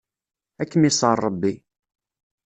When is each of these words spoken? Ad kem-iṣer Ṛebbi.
Ad 0.61 0.67
kem-iṣer 0.71 1.17
Ṛebbi. 1.27 1.53